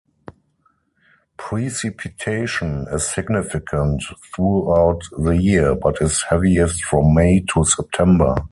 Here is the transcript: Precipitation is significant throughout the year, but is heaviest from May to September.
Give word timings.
Precipitation 1.37 2.87
is 2.91 3.07
significant 3.07 4.01
throughout 4.35 5.01
the 5.19 5.37
year, 5.39 5.75
but 5.75 5.99
is 6.01 6.23
heaviest 6.23 6.83
from 6.85 7.13
May 7.13 7.41
to 7.53 7.63
September. 7.63 8.33